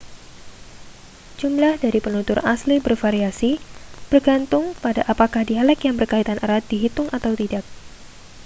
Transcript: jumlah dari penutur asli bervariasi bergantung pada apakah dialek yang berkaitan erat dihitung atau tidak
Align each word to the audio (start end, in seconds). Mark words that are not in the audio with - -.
jumlah 1.39 1.73
dari 1.83 1.99
penutur 2.05 2.39
asli 2.53 2.75
bervariasi 2.85 3.51
bergantung 4.11 4.65
pada 4.83 5.01
apakah 5.13 5.43
dialek 5.49 5.79
yang 5.85 5.93
berkaitan 5.99 6.37
erat 6.45 6.63
dihitung 6.71 7.05
atau 7.17 7.31
tidak 7.41 7.61